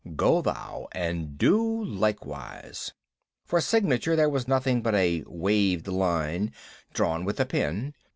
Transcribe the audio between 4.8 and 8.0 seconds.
but a waved line, drawn with a pen.